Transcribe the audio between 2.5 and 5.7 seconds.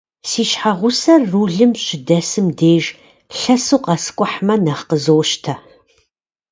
деж, лъэсу къэскӏухьмэ нэхъ къызощтэ.